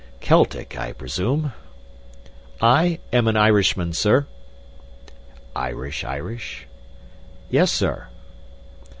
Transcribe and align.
Celtic, 0.19 0.75
I 0.79 0.93
presume?" 0.93 1.53
"I 2.59 2.97
am 3.13 3.27
an 3.27 3.37
Irishman, 3.37 3.93
sir." 3.93 4.25
"Irish 5.55 6.03
Irish?" 6.03 6.65
"Yes, 7.51 7.71
sir." 7.71 8.07